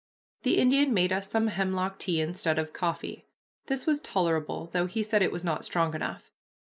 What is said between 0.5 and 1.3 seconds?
Indian made us